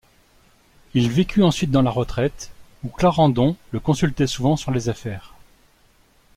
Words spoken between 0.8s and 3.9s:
Il vécut ensuite dans la retraite, où Clarendon le